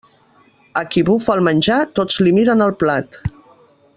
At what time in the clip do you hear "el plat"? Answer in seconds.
2.69-3.23